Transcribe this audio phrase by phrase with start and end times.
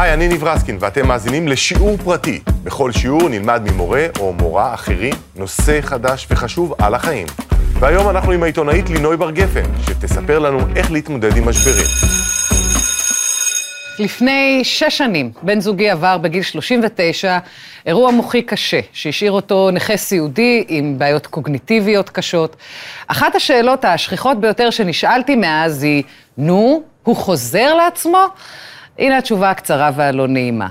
[0.00, 2.40] היי, אני ניב רסקין, ואתם מאזינים לשיעור פרטי.
[2.64, 7.26] בכל שיעור נלמד ממורה או מורה אחרים נושא חדש וחשוב על החיים.
[7.72, 11.86] והיום אנחנו עם העיתונאית לינוי בר גפן, שתספר לנו איך להתמודד עם משברים.
[13.98, 17.38] לפני שש שנים, בן זוגי עבר בגיל 39
[17.86, 22.56] אירוע מוחי קשה, שהשאיר אותו נכה סיעודי עם בעיות קוגניטיביות קשות.
[23.06, 26.02] אחת השאלות השכיחות ביותר שנשאלתי מאז היא,
[26.38, 28.26] נו, הוא חוזר לעצמו?
[28.98, 30.68] הנה התשובה הקצרה והלא נעימה.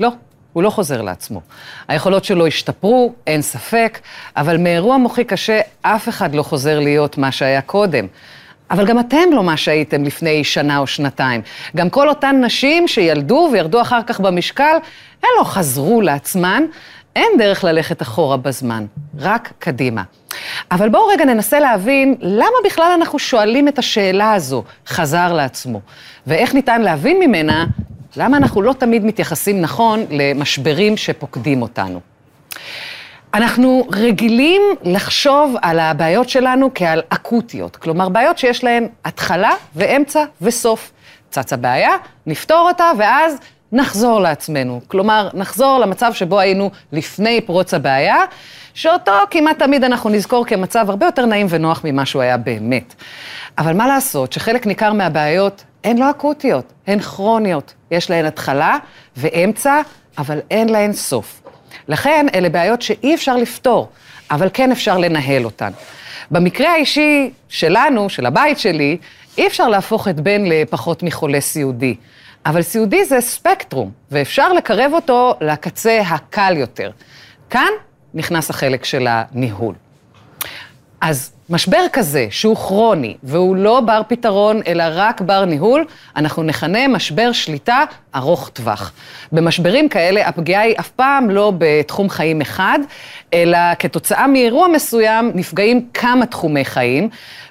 [0.00, 0.10] לא,
[0.52, 1.40] הוא לא חוזר לעצמו.
[1.88, 3.98] היכולות שלו השתפרו, אין ספק,
[4.36, 8.06] אבל מאירוע מוחי קשה אף אחד לא חוזר להיות מה שהיה קודם.
[8.70, 11.40] אבל גם אתם לא מה שהייתם לפני שנה או שנתיים.
[11.76, 14.76] גם כל אותן נשים שילדו וירדו אחר כך במשקל,
[15.22, 16.62] הן לא חזרו לעצמן.
[17.16, 18.86] אין דרך ללכת אחורה בזמן,
[19.18, 20.02] רק קדימה.
[20.70, 25.80] אבל בואו רגע ננסה להבין למה בכלל אנחנו שואלים את השאלה הזו, חזר לעצמו,
[26.26, 27.66] ואיך ניתן להבין ממנה
[28.16, 32.00] למה אנחנו לא תמיד מתייחסים נכון למשברים שפוקדים אותנו.
[33.34, 40.92] אנחנו רגילים לחשוב על הבעיות שלנו כעל אקוטיות, כלומר בעיות שיש להן התחלה ואמצע וסוף.
[41.30, 41.90] צצה בעיה,
[42.26, 43.38] נפתור אותה, ואז
[43.72, 44.80] נחזור לעצמנו.
[44.88, 48.16] כלומר, נחזור למצב שבו היינו לפני פרוץ הבעיה,
[48.74, 52.94] שאותו כמעט תמיד אנחנו נזכור כמצב הרבה יותר נעים ונוח ממה שהוא היה באמת.
[53.58, 57.74] אבל מה לעשות שחלק ניכר מהבעיות הן לא אקוטיות, הן כרוניות.
[57.90, 58.78] יש להן התחלה
[59.16, 59.80] ואמצע,
[60.18, 61.42] אבל אין להן סוף.
[61.88, 63.88] לכן, אלה בעיות שאי אפשר לפתור,
[64.30, 65.70] אבל כן אפשר לנהל אותן.
[66.30, 68.96] במקרה האישי שלנו, של הבית שלי,
[69.38, 71.96] אי אפשר להפוך את בן לפחות מחולה סיעודי.
[72.46, 76.90] אבל סיעודי זה ספקטרום, ואפשר לקרב אותו לקצה הקל יותר.
[77.50, 77.70] כאן
[78.14, 79.74] נכנס החלק של הניהול.
[81.00, 85.84] אז משבר כזה, שהוא כרוני, והוא לא בר פתרון, אלא רק בר ניהול,
[86.16, 87.84] אנחנו נכנה משבר שליטה
[88.14, 88.92] ארוך טווח.
[89.32, 92.78] במשברים כאלה, הפגיעה היא אף פעם לא בתחום חיים אחד,
[93.34, 97.08] אלא כתוצאה מאירוע מסוים נפגעים כמה תחומי חיים,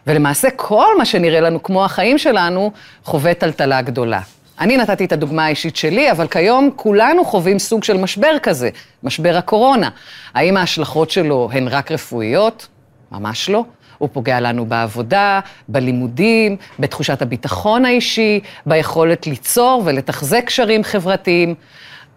[0.08, 2.72] ולמעשה כל מה שנראה לנו כמו החיים שלנו,
[3.04, 4.22] חווה טלטלה גדולה.
[4.60, 8.70] אני נתתי את הדוגמה האישית שלי, אבל כיום כולנו חווים סוג של משבר כזה,
[9.04, 9.90] משבר הקורונה.
[10.34, 12.68] האם ההשלכות שלו הן רק רפואיות?
[13.12, 13.64] ממש לא.
[13.98, 21.56] הוא פוגע לנו בעבודה, בלימודים, בתחושת הביטחון האישי, ביכולת ליצור ולתחזק קשרים חברתיים.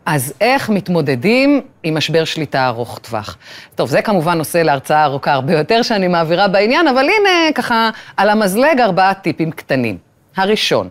[0.07, 3.37] אז איך מתמודדים עם משבר שליטה ארוך טווח?
[3.75, 8.31] טוב, זה כמובן נושא להרצאה ארוכה הרבה יותר שאני מעבירה בעניין, אבל הנה, ככה, על
[8.31, 9.99] המזלג ארבעה טיפים קטנים.
[10.37, 10.89] הראשון,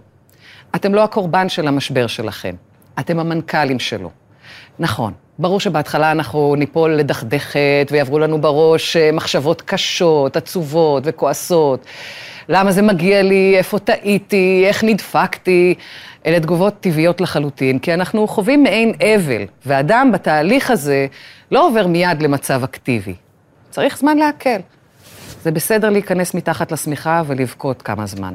[0.75, 2.55] אתם לא הקורבן של המשבר שלכם,
[2.99, 4.09] אתם המנכ"לים שלו.
[4.79, 11.85] נכון, ברור שבהתחלה אנחנו ניפול לדכדכת ויעברו לנו בראש אה, מחשבות קשות, עצובות וכועסות.
[12.49, 15.75] למה זה מגיע לי, איפה טעיתי, איך נדפקתי.
[16.25, 21.07] אלה תגובות טבעיות לחלוטין, כי אנחנו חווים מעין אבל, ואדם בתהליך הזה
[21.51, 23.15] לא עובר מיד למצב אקטיבי.
[23.69, 24.59] צריך זמן להקל.
[25.45, 28.33] זה בסדר להיכנס מתחת לשמיכה ולבכות כמה זמן.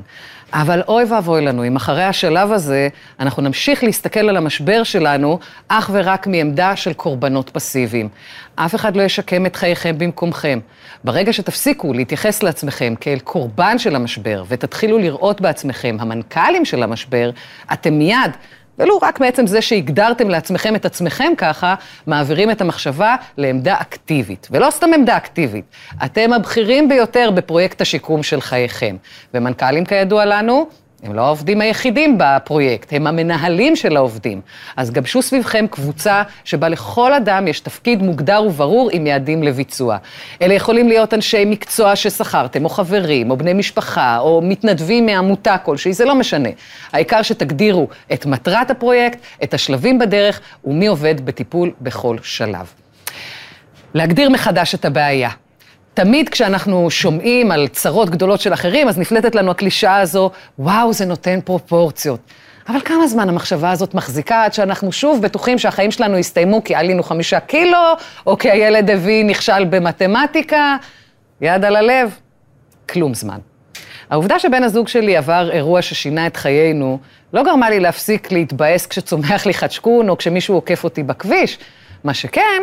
[0.53, 2.88] אבל אוי ואבוי לנו, אם אחרי השלב הזה
[3.21, 5.38] אנחנו נמשיך להסתכל על המשבר שלנו
[5.69, 8.09] אך ורק מעמדה של קורבנות פסיביים.
[8.54, 10.59] אף אחד לא ישקם את חייכם במקומכם.
[11.04, 17.31] ברגע שתפסיקו להתייחס לעצמכם כאל קורבן של המשבר ותתחילו לראות בעצמכם המנכ"לים של המשבר,
[17.72, 18.31] אתם מיד
[18.80, 21.74] ולו רק מעצם זה שהגדרתם לעצמכם את עצמכם ככה,
[22.06, 24.48] מעבירים את המחשבה לעמדה אקטיבית.
[24.50, 25.64] ולא סתם עמדה אקטיבית,
[26.04, 28.96] אתם הבכירים ביותר בפרויקט השיקום של חייכם.
[29.34, 30.68] ומנכ"לים כידוע לנו,
[31.02, 34.40] הם לא העובדים היחידים בפרויקט, הם המנהלים של העובדים.
[34.76, 39.96] אז גבשו סביבכם קבוצה שבה לכל אדם יש תפקיד מוגדר וברור עם יעדים לביצוע.
[40.42, 45.92] אלה יכולים להיות אנשי מקצוע ששכרתם, או חברים, או בני משפחה, או מתנדבים מעמותה כלשהי,
[45.92, 46.48] זה לא משנה.
[46.92, 52.72] העיקר שתגדירו את מטרת הפרויקט, את השלבים בדרך, ומי עובד בטיפול בכל שלב.
[53.94, 55.30] להגדיר מחדש את הבעיה.
[55.94, 61.06] תמיד כשאנחנו שומעים על צרות גדולות של אחרים, אז נפלטת לנו הקלישאה הזו, וואו, זה
[61.06, 62.20] נותן פרופורציות.
[62.68, 67.03] אבל כמה זמן המחשבה הזאת מחזיקה עד שאנחנו שוב בטוחים שהחיים שלנו יסתיימו כי עלינו
[67.03, 67.78] חמישה קילו,
[68.26, 70.76] או כי הילד הביא נכשל במתמטיקה?
[71.41, 72.15] יד על הלב,
[72.88, 73.38] כלום זמן.
[74.10, 76.98] העובדה שבן הזוג שלי עבר אירוע ששינה את חיינו,
[77.32, 81.59] לא גרמה לי להפסיק להתבאס כשצומח לי חדשקון או כשמישהו עוקף אותי בכביש.
[82.04, 82.62] מה שכן,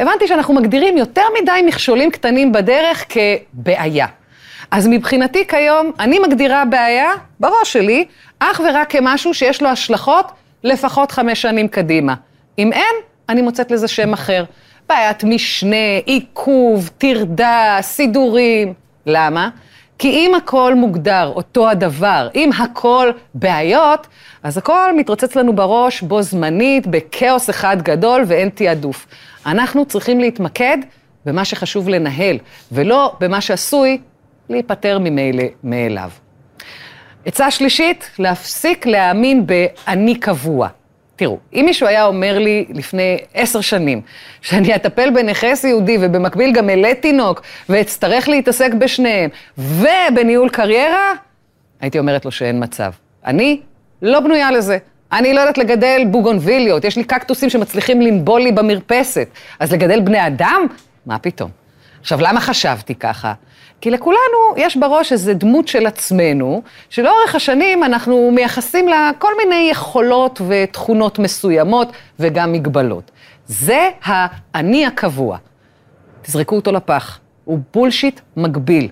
[0.00, 4.06] הבנתי שאנחנו מגדירים יותר מדי מכשולים קטנים בדרך כבעיה.
[4.70, 7.10] אז מבחינתי כיום, אני מגדירה בעיה,
[7.40, 8.04] בראש שלי,
[8.38, 10.32] אך ורק כמשהו שיש לו השלכות
[10.64, 12.14] לפחות חמש שנים קדימה.
[12.58, 12.94] אם אין,
[13.28, 14.44] אני מוצאת לזה שם אחר.
[14.88, 18.74] בעיית משנה, עיכוב, טרדה, סידורים.
[19.06, 19.48] למה?
[19.98, 24.06] כי אם הכל מוגדר אותו הדבר, אם הכל בעיות,
[24.42, 29.06] אז הכל מתרוצץ לנו בראש בו זמנית, בכאוס אחד גדול ואין תעדוף.
[29.46, 30.78] אנחנו צריכים להתמקד
[31.26, 32.38] במה שחשוב לנהל,
[32.72, 33.98] ולא במה שעשוי
[34.48, 36.10] להיפטר ממילא מאליו.
[37.24, 40.68] עצה שלישית, להפסיק להאמין ב"אני קבוע".
[41.16, 44.00] תראו, אם מישהו היה אומר לי לפני עשר שנים
[44.40, 51.12] שאני אטפל בנכה סיעודי ובמקביל גם אלה תינוק ואצטרך להתעסק בשניהם ובניהול קריירה,
[51.80, 52.92] הייתי אומרת לו שאין מצב.
[53.24, 53.60] אני
[54.02, 54.78] לא בנויה לזה.
[55.12, 59.28] אני לא יודעת לגדל בוגונביליות, יש לי קקטוסים שמצליחים לנבול לי במרפסת.
[59.60, 60.66] אז לגדל בני אדם?
[61.06, 61.50] מה פתאום.
[62.00, 63.32] עכשיו, למה חשבתי ככה?
[63.80, 69.68] כי לכולנו יש בראש איזו דמות של עצמנו, שלאורך השנים אנחנו מייחסים לה כל מיני
[69.70, 73.10] יכולות ותכונות מסוימות וגם מגבלות.
[73.46, 75.36] זה האני הקבוע.
[76.22, 77.18] תזרקו אותו לפח.
[77.44, 78.88] הוא בולשיט מגביל.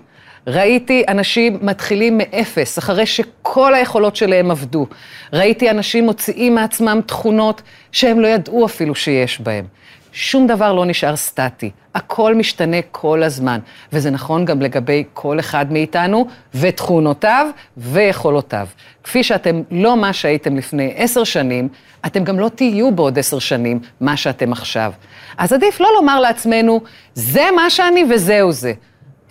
[0.49, 4.87] ראיתי אנשים מתחילים מאפס, אחרי שכל היכולות שלהם עבדו.
[5.33, 7.61] ראיתי אנשים מוציאים מעצמם תכונות
[7.91, 9.65] שהם לא ידעו אפילו שיש בהם.
[10.11, 13.59] שום דבר לא נשאר סטטי, הכל משתנה כל הזמן,
[13.93, 17.47] וזה נכון גם לגבי כל אחד מאיתנו, ותכונותיו
[17.77, 18.67] ויכולותיו.
[19.03, 21.69] כפי שאתם לא מה שהייתם לפני עשר שנים,
[22.05, 24.93] אתם גם לא תהיו בעוד עשר שנים מה שאתם עכשיו.
[25.37, 26.81] אז עדיף לא לומר לעצמנו,
[27.13, 28.73] זה מה שאני וזהו זה,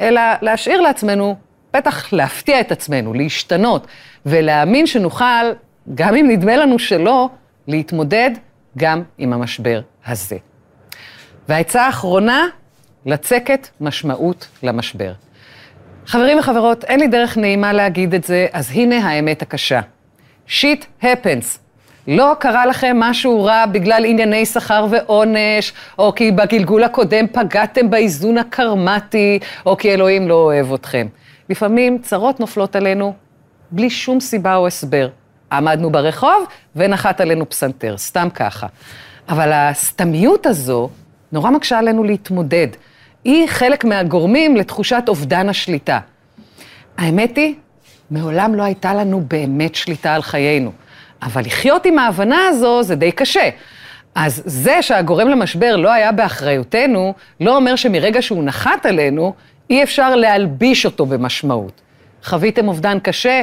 [0.00, 1.36] אלא להשאיר לעצמנו
[1.74, 3.86] בטח להפתיע את עצמנו, להשתנות,
[4.26, 5.24] ולהאמין שנוכל,
[5.94, 7.28] גם אם נדמה לנו שלא,
[7.66, 8.30] להתמודד
[8.78, 10.36] גם עם המשבר הזה.
[11.48, 12.46] והעצה האחרונה,
[13.06, 15.12] לצקת משמעות למשבר.
[16.06, 19.80] חברים וחברות, אין לי דרך נעימה להגיד את זה, אז הנה האמת הקשה.
[20.46, 21.58] שיט הפנס.
[22.08, 28.38] לא קרה לכם משהו רע בגלל ענייני שכר ועונש, או כי בגלגול הקודם פגעתם באיזון
[28.38, 31.06] הקרמטי, או כי אלוהים לא אוהב אתכם.
[31.48, 33.14] לפעמים צרות נופלות עלינו
[33.70, 35.08] בלי שום סיבה או הסבר.
[35.52, 36.46] עמדנו ברחוב
[36.76, 38.66] ונחת עלינו פסנתר, סתם ככה.
[39.28, 40.90] אבל הסתמיות הזו
[41.32, 42.68] נורא מקשה עלינו להתמודד.
[43.24, 45.98] היא חלק מהגורמים לתחושת אובדן השליטה.
[46.98, 47.54] האמת היא,
[48.10, 50.72] מעולם לא הייתה לנו באמת שליטה על חיינו.
[51.22, 53.48] אבל לחיות עם ההבנה הזו זה די קשה.
[54.14, 59.34] אז זה שהגורם למשבר לא היה באחריותנו, לא אומר שמרגע שהוא נחת עלינו,
[59.70, 61.80] אי אפשר להלביש אותו במשמעות.
[62.24, 63.42] חוויתם אובדן קשה?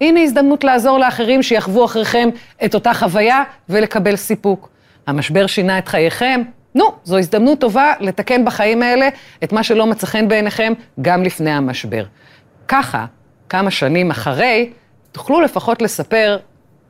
[0.00, 2.28] הנה הזדמנות לעזור לאחרים שיחוו אחריכם
[2.64, 4.68] את אותה חוויה ולקבל סיפוק.
[5.06, 6.42] המשבר שינה את חייכם?
[6.74, 9.08] נו, זו הזדמנות טובה לתקן בחיים האלה
[9.44, 10.72] את מה שלא מצא חן בעיניכם
[11.02, 12.04] גם לפני המשבר.
[12.68, 13.06] ככה,
[13.48, 14.70] כמה שנים אחרי,
[15.12, 16.38] תוכלו לפחות לספר,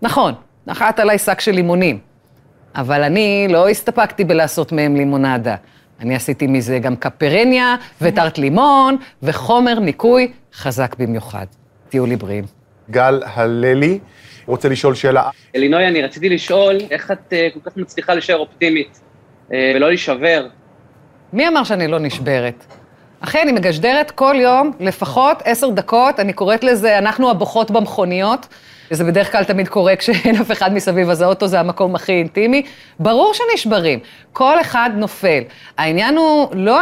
[0.02, 0.34] נכון,
[0.66, 1.98] נחת עליי שק של לימונים,
[2.74, 5.56] אבל אני לא הסתפקתי בלעשות מהם לימונדה.
[6.00, 11.46] אני עשיתי מזה גם קפרניה וטרט לימון וחומר ניקוי חזק במיוחד.
[11.88, 12.44] תהיו לי בריאים.
[12.90, 13.98] גל הללי
[14.46, 15.30] רוצה לשאול שאלה.
[15.56, 19.00] אלינוי, אני רציתי לשאול, איך את uh, כל כך מצליחה להישאר אופטימית
[19.48, 20.46] uh, ולא להישבר?
[21.32, 22.64] מי אמר שאני לא נשברת?
[23.20, 28.46] אחי, אני מגשדרת כל יום לפחות עשר דקות, אני קוראת לזה, אנחנו הבוכות במכוניות.
[28.90, 32.62] וזה בדרך כלל תמיד קורה כשאין אף אחד מסביב, אז האוטו זה המקום הכי אינטימי.
[33.00, 33.98] ברור שנשברים,
[34.32, 35.42] כל אחד נופל.
[35.78, 36.80] העניין הוא לא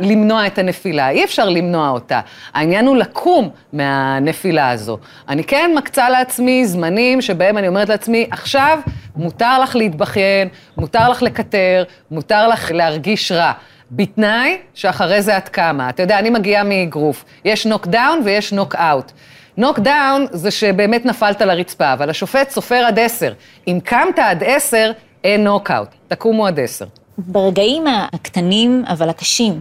[0.00, 2.20] למנוע את הנפילה, אי אפשר למנוע אותה.
[2.54, 4.98] העניין הוא לקום מהנפילה הזו.
[5.28, 8.78] אני כן מקצה לעצמי זמנים שבהם אני אומרת לעצמי, עכשיו
[9.16, 13.52] מותר לך להתבכיין, מותר לך לקטר, מותר לך להרגיש רע.
[13.90, 15.88] בתנאי שאחרי זה את קמה.
[15.88, 17.24] אתה יודע, אני מגיעה מאגרוף.
[17.44, 19.12] יש נוקדאון ויש נוקאוט.
[19.58, 23.32] נוקדאון זה שבאמת נפלת לרצפה, אבל השופט סופר עד עשר.
[23.68, 24.90] אם קמת עד עשר,
[25.24, 25.88] אין נוקאוט.
[26.08, 26.84] תקומו עד עשר.
[27.18, 29.60] ברגעים הקטנים, אבל הקשים,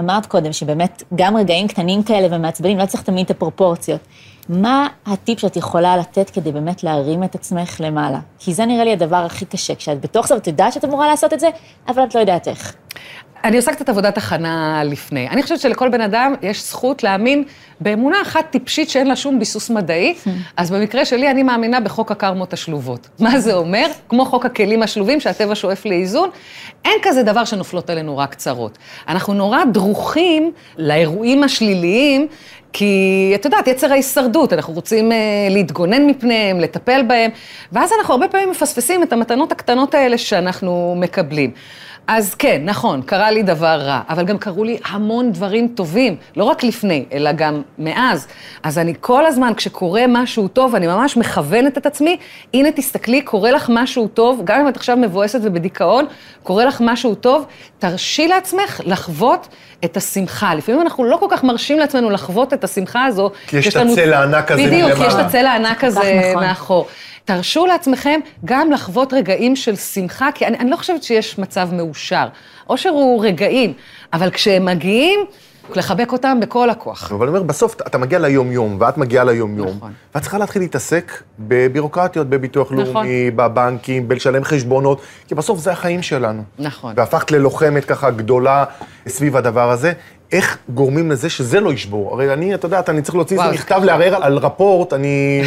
[0.00, 4.00] אמרת קודם שבאמת גם רגעים קטנים כאלה ומעצבנים, לא צריך תמיד את הפרופורציות.
[4.48, 8.18] מה הטיפ שאת יכולה לתת כדי באמת להרים את עצמך למעלה?
[8.38, 11.32] כי זה נראה לי הדבר הכי קשה, כשאת בתוך זה ואת יודעת שאת אמורה לעשות
[11.32, 11.48] את זה,
[11.88, 12.74] אבל את לא יודעת איך.
[13.44, 15.28] אני עושה קצת עבודת הכנה לפני.
[15.28, 17.44] אני חושבת שלכל בן אדם יש זכות להאמין
[17.80, 20.14] באמונה אחת טיפשית שאין לה שום ביסוס מדעי,
[20.56, 23.08] אז במקרה שלי אני מאמינה בחוק הקרמות השלובות.
[23.20, 23.86] מה זה אומר?
[24.08, 26.30] כמו חוק הכלים השלובים שהטבע שואף לאיזון,
[26.84, 28.78] אין כזה דבר שנופלות עלינו רק צרות.
[29.08, 32.26] אנחנו נורא דרוכים לאירועים השליליים,
[32.72, 35.14] כי את יודעת, יצר ההישרדות, אנחנו רוצים uh,
[35.50, 37.30] להתגונן מפניהם, לטפל בהם,
[37.72, 41.50] ואז אנחנו הרבה פעמים מפספסים את המתנות הקטנות האלה שאנחנו מקבלים.
[42.08, 46.44] אז כן, נכון, קרה לי דבר רע, אבל גם קרו לי המון דברים טובים, לא
[46.44, 48.26] רק לפני, אלא גם מאז.
[48.62, 52.16] אז אני כל הזמן, כשקורה משהו טוב, אני ממש מכוונת את עצמי,
[52.54, 56.06] הנה תסתכלי, קורה לך משהו טוב, גם אם את עכשיו מבואסת ובדיכאון,
[56.42, 57.46] קורה לך משהו טוב,
[57.78, 59.48] תרשי לעצמך לחוות
[59.84, 60.54] את השמחה.
[60.54, 63.30] לפעמים אנחנו לא כל כך מרשים לעצמנו לחוות את השמחה הזו.
[63.46, 65.06] כי יש את הצל הענק הזה בדיוק, מלמעלה.
[65.06, 66.84] יש את הצל הענק הזה נכון.
[67.28, 72.28] תרשו לעצמכם גם לחוות רגעים של שמחה, כי אני, אני לא חושבת שיש מצב מאושר.
[72.68, 73.72] אושר הוא רגעים,
[74.12, 75.20] אבל כשהם מגיעים,
[75.74, 77.12] לחבק אותם בכל הכוח.
[77.12, 79.92] אבל אני אומר, בסוף אתה מגיע ליום-יום, ואת מגיעה ליום-יום, נכון.
[80.14, 82.84] ואת צריכה להתחיל להתעסק בבירוקרטיות, בביטוח נכון.
[82.84, 86.42] לאומי, בבנקים, בלשלם חשבונות, כי בסוף זה החיים שלנו.
[86.58, 86.94] נכון.
[86.96, 88.64] והפכת ללוחמת ככה גדולה
[89.08, 89.92] סביב הדבר הזה.
[90.32, 92.14] איך גורמים לזה שזה לא ישבור?
[92.14, 95.42] הרי אני, את יודעת, אני צריך להוציא איזה זה מכתב לערער על, על רפורט, אני...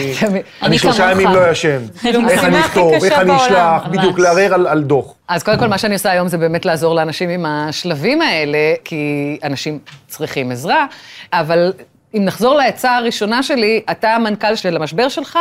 [0.61, 1.11] אני שלושה.
[1.11, 1.81] ימים לא ישן.
[2.29, 3.83] איך אני אכתוב, איך אני אשלח.
[3.91, 5.13] בדיוק, לערער על, על דוח.
[5.27, 9.37] אז קודם כל, מה שאני עושה היום זה באמת לעזור לאנשים עם השלבים האלה, כי
[9.43, 10.85] אנשים צריכים עזרה,
[11.33, 11.73] אבל
[12.13, 15.39] אם נחזור לעצה הראשונה שלי, אתה המנכ"ל של המשבר שלך,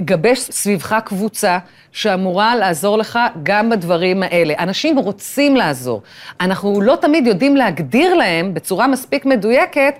[0.00, 1.58] גבש סביבך קבוצה
[1.92, 4.54] שאמורה לעזור לך גם בדברים האלה.
[4.58, 6.02] אנשים רוצים לעזור.
[6.40, 9.94] אנחנו לא תמיד יודעים להגדיר להם בצורה מספיק מדויקת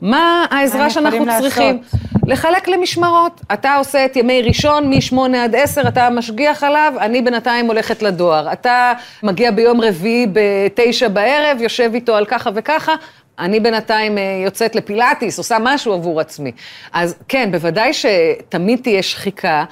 [0.00, 1.82] מה העזרה שאנחנו צריכים.
[2.26, 3.40] לחלק למשמרות.
[3.52, 8.52] אתה עושה את ימי ראשון, מ-8 עד 10, אתה משגיח עליו, אני בינתיים הולכת לדואר.
[8.52, 12.92] אתה מגיע ביום רביעי ב-9 בערב, יושב איתו על ככה וככה.
[13.38, 16.52] אני בינתיים אה, יוצאת לפילאטיס, עושה משהו עבור עצמי.
[16.92, 19.64] אז כן, בוודאי שתמיד תהיה שחיקה,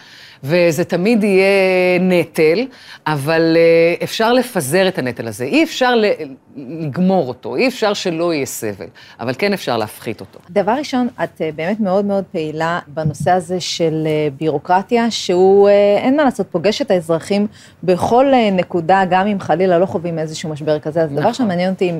[0.46, 2.66] וזה תמיד יהיה נטל,
[3.06, 5.44] אבל אה, אפשר לפזר את הנטל הזה.
[5.44, 5.94] אי אפשר
[6.56, 8.86] לגמור אותו, אי אפשר שלא יהיה סבל,
[9.20, 10.38] אבל כן אפשר להפחית אותו.
[10.50, 14.06] דבר ראשון, את אה, באמת מאוד מאוד פעילה בנושא הזה של
[14.38, 15.68] בירוקרטיה, שהוא,
[15.98, 17.46] אין מה לעשות, פוגש את האזרחים
[17.82, 21.02] בכל נקודה, גם אם חלילה לא חווים איזשהו משבר כזה.
[21.02, 21.34] אז דבר נכון.
[21.34, 21.92] שמעניין אותי,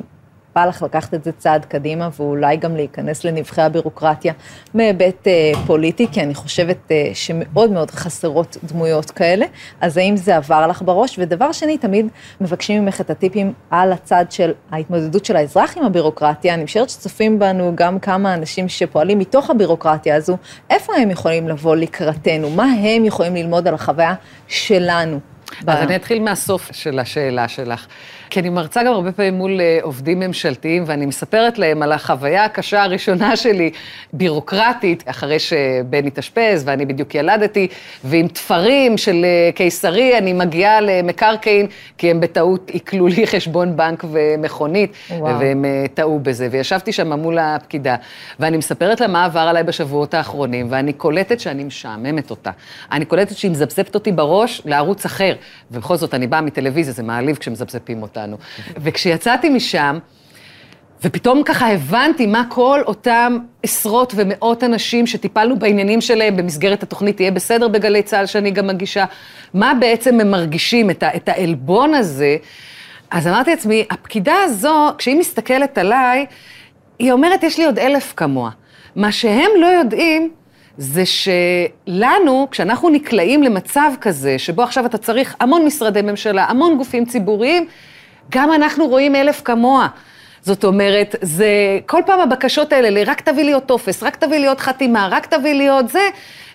[0.55, 4.33] בא לך לקחת את זה צעד קדימה, ואולי גם להיכנס לנבחי הבירוקרטיה
[4.73, 9.45] מהיבט אה, פוליטי, כי אני חושבת אה, שמאוד מאוד חסרות דמויות כאלה,
[9.81, 11.15] אז האם זה עבר לך בראש?
[11.19, 12.07] ודבר שני, תמיד
[12.41, 16.53] מבקשים ממך את הטיפים על הצד של ההתמודדות של האזרח עם הבירוקרטיה.
[16.53, 20.37] אני משערת שצופים בנו גם כמה אנשים שפועלים מתוך הבירוקרטיה הזו,
[20.69, 22.49] איפה הם יכולים לבוא לקראתנו?
[22.49, 24.13] מה הם יכולים ללמוד על החוויה
[24.47, 25.19] שלנו?
[25.67, 27.87] אז אני אתחיל מהסוף של השאלה שלך.
[28.29, 32.45] כי אני מרצה גם הרבה פעמים מול אה, עובדים ממשלתיים, ואני מספרת להם על החוויה
[32.45, 33.71] הקשה הראשונה שלי,
[34.13, 37.67] בירוקרטית, אחרי שבן התאשפז ואני בדיוק ילדתי,
[38.03, 41.67] ועם תפרים של אה, קיסרי, אני מגיעה למקרקעין,
[41.97, 45.39] כי הם בטעות עיקלו לי חשבון בנק ומכונית, וואו.
[45.39, 46.47] והם אה, טעו בזה.
[46.51, 47.95] וישבתי שם מול הפקידה,
[48.39, 52.51] ואני מספרת לה מה עבר עליי בשבועות האחרונים, ואני קולטת שאני משעממת אותה.
[52.91, 55.35] אני קולטת שהיא מזפזפת אותי בראש לערוץ אחר,
[55.71, 58.37] ובכל זאת, אני באה מטלוויזיה, זה מעליב כשמזפזפים אותנו.
[58.77, 59.99] וכשיצאתי משם,
[61.03, 67.31] ופתאום ככה הבנתי מה כל אותם עשרות ומאות אנשים שטיפלנו בעניינים שלהם במסגרת התוכנית תהיה
[67.31, 69.05] בסדר בגלי צה"ל שאני גם מגישה,
[69.53, 72.37] מה בעצם הם מרגישים, את, ה, את העלבון הזה.
[73.11, 76.25] אז אמרתי לעצמי, הפקידה הזו, כשהיא מסתכלת עליי,
[76.99, 78.49] היא אומרת, יש לי עוד אלף כמוה.
[78.95, 80.31] מה שהם לא יודעים,
[80.77, 87.05] זה שלנו, כשאנחנו נקלעים למצב כזה, שבו עכשיו אתה צריך המון משרדי ממשלה, המון גופים
[87.05, 87.67] ציבוריים,
[88.29, 89.87] גם אנחנו רואים אלף כמוה.
[90.41, 94.47] זאת אומרת, זה כל פעם הבקשות האלה, רק תביא לי עוד טופס, רק תביא לי
[94.47, 96.09] עוד חתימה, רק תביא לי עוד זה,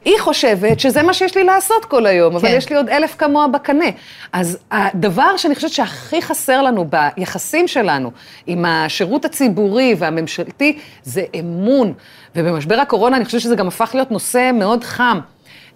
[0.04, 2.54] היא חושבת שזה מה שיש לי לעשות כל היום, אבל כן.
[2.56, 3.84] יש לי עוד אלף כמוה בקנה.
[4.32, 8.10] אז הדבר שאני חושבת שהכי חסר לנו ביחסים שלנו
[8.46, 11.92] עם השירות הציבורי והממשלתי, זה אמון.
[12.36, 15.20] ובמשבר הקורונה אני חושבת שזה גם הפך להיות נושא מאוד חם.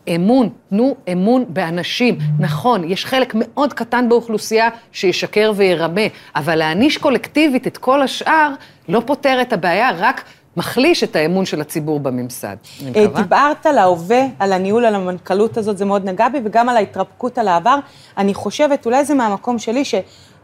[0.09, 2.19] אמון, תנו אמון באנשים.
[2.39, 6.01] נכון, יש חלק מאוד קטן באוכלוסייה שישקר וירמה,
[6.37, 8.51] אבל להעניש קולקטיבית את כל השאר
[8.89, 10.25] לא פותר את הבעיה, רק
[10.57, 12.57] מחליש את האמון של הציבור בממסד.
[12.97, 13.07] אה.
[13.07, 17.39] דיברת על ההווה, על הניהול, על המנכ"לות הזאת, זה מאוד נגע בי, וגם על ההתרפקות
[17.39, 17.79] על העבר.
[18.19, 19.83] אני חושבת, אולי זה מהמקום שלי,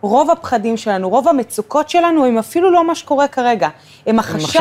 [0.01, 3.69] שרוב הפחדים שלנו, רוב המצוקות שלנו, הם אפילו לא מה שקורה כרגע.
[4.07, 4.57] הם החשש.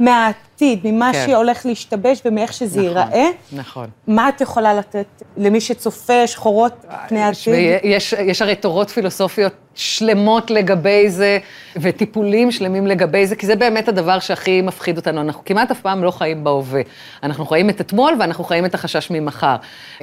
[0.00, 1.26] מהעתיד, ממה כן.
[1.26, 3.30] שהולך להשתבש ומאיך שזה נכון, ייראה.
[3.52, 3.86] נכון.
[4.06, 6.72] מה את יכולה לתת למי שצופה שחורות
[7.08, 7.54] פני העתיד?
[7.82, 11.38] ויש יש הרי תורות פילוסופיות שלמות לגבי זה,
[11.76, 15.20] וטיפולים שלמים לגבי זה, כי זה באמת הדבר שהכי מפחיד אותנו.
[15.20, 16.80] אנחנו כמעט אף פעם לא חיים בהווה.
[17.22, 19.56] אנחנו חיים את אתמול ואנחנו חיים את החשש ממחר.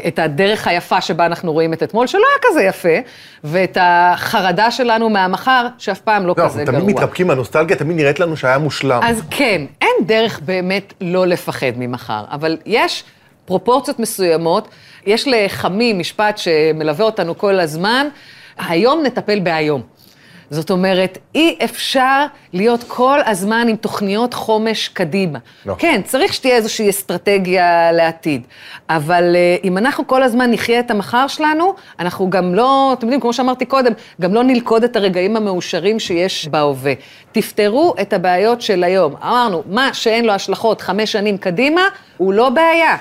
[0.08, 3.10] את הדרך היפה שבה אנחנו רואים את אתמול, שלא היה כזה יפה,
[3.44, 6.82] ואת החרדה שלנו מהמחר, שאף פעם לא לא, כזה אנחנו גרוע.
[6.82, 9.00] תמיד מתרפקים מהנוסטלגיה, תמיד נראית לנו שהיה מושלם.
[9.04, 13.04] אז כן, אין דרך באמת לא לפחד ממחר, אבל יש
[13.46, 14.68] פרופורציות מסוימות.
[15.06, 18.08] יש לחמי משפט שמלווה אותנו כל הזמן,
[18.60, 19.82] היום נטפל בהיום.
[20.50, 25.40] זאת אומרת, אי אפשר להיות כל הזמן עם תוכניות חומש קדימה.
[25.66, 25.76] לא.
[25.80, 28.42] כן, צריך שתהיה איזושהי אסטרטגיה לעתיד,
[28.90, 33.22] אבל אה, אם אנחנו כל הזמן נחיה את המחר שלנו, אנחנו גם לא, אתם יודעים,
[33.22, 36.94] כמו שאמרתי קודם, גם לא נלכוד את הרגעים המאושרים שיש בהווה.
[37.32, 39.16] תפתרו את הבעיות של היום.
[39.24, 41.82] אמרנו, מה שאין לו השלכות חמש שנים קדימה,
[42.18, 42.98] הוא לא בעיה.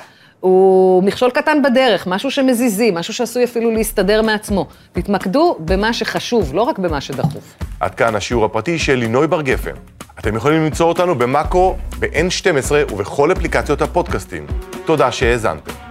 [0.46, 4.66] הוא מכשול קטן בדרך, משהו שמזיזים, משהו שעשוי אפילו להסתדר מעצמו.
[4.92, 7.56] תתמקדו במה שחשוב, לא רק במה שדחוף.
[7.80, 9.74] עד כאן השיעור הפרטי של לינוי בר גפן.
[10.18, 14.46] אתם יכולים למצוא אותנו במאקו, ב-N12 ובכל אפליקציות הפודקאסטים.
[14.84, 15.85] תודה שהאזנתם.